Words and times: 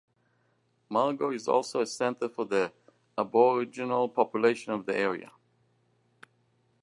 Mogo 0.89 1.29
is 1.31 1.47
also 1.47 1.79
a 1.81 1.85
centre 1.85 2.27
for 2.27 2.43
the 2.43 2.73
Aboriginal 3.19 4.09
population 4.09 4.73
of 4.73 4.87
the 4.87 4.97
area. 4.97 5.31